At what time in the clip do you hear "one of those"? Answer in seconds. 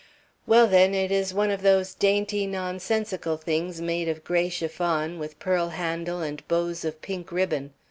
1.31-1.93